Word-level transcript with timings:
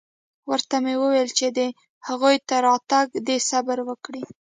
ورته 0.49 0.75
مې 0.83 0.93
وويل 1.01 1.29
چې 1.37 1.47
د 1.57 1.59
هغوى 2.07 2.35
تر 2.49 2.61
راتگه 2.67 3.17
دې 3.27 3.37
صبر 3.49 3.77
وکړي. 3.89 4.23